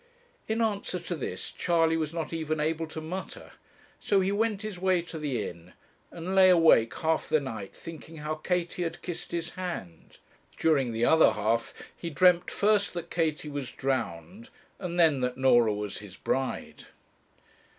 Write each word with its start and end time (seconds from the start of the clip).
In 0.47 0.63
answer 0.63 0.99
to 0.99 1.15
this, 1.15 1.51
Charley 1.51 1.95
was 1.95 2.11
not 2.11 2.33
even 2.33 2.59
able 2.59 2.87
to 2.87 2.99
mutter; 2.99 3.51
so 3.99 4.19
he 4.19 4.31
went 4.31 4.63
his 4.63 4.79
way 4.79 5.03
to 5.03 5.19
the 5.19 5.47
inn, 5.47 5.73
and 6.09 6.33
lay 6.33 6.49
awake 6.49 6.91
half 6.95 7.29
the 7.29 7.39
night 7.39 7.75
thinking 7.75 8.17
how 8.17 8.33
Katie 8.33 8.81
had 8.81 9.03
kissed 9.03 9.31
his 9.31 9.51
hand: 9.51 10.17
during 10.57 10.91
the 10.91 11.05
other 11.05 11.33
half 11.33 11.71
he 11.95 12.09
dreamt, 12.09 12.49
first 12.49 12.95
that 12.95 13.11
Katie 13.11 13.47
was 13.49 13.71
drowned, 13.71 14.49
and 14.79 14.99
then 14.99 15.21
that 15.21 15.37
Norah 15.37 15.71
was 15.75 15.99
his 15.99 16.17
bride. 16.17 16.85